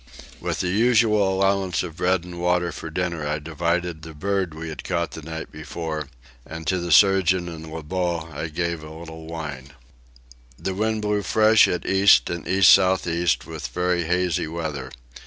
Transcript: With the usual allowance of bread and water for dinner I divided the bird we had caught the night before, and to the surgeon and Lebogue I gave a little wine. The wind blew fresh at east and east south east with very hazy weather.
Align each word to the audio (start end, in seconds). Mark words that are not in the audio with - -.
With 0.39 0.61
the 0.61 0.69
usual 0.71 1.31
allowance 1.31 1.83
of 1.83 1.97
bread 1.97 2.23
and 2.23 2.39
water 2.41 2.71
for 2.71 2.89
dinner 2.89 3.27
I 3.27 3.37
divided 3.37 4.01
the 4.01 4.15
bird 4.15 4.55
we 4.55 4.69
had 4.69 4.83
caught 4.83 5.11
the 5.11 5.21
night 5.21 5.51
before, 5.51 6.07
and 6.43 6.65
to 6.65 6.79
the 6.79 6.91
surgeon 6.91 7.47
and 7.47 7.71
Lebogue 7.71 8.31
I 8.33 8.47
gave 8.47 8.81
a 8.83 8.89
little 8.89 9.27
wine. 9.27 9.73
The 10.57 10.73
wind 10.73 11.03
blew 11.03 11.21
fresh 11.21 11.67
at 11.67 11.85
east 11.85 12.31
and 12.31 12.47
east 12.47 12.73
south 12.73 13.05
east 13.05 13.45
with 13.45 13.67
very 13.67 14.05
hazy 14.05 14.47
weather. 14.47 14.89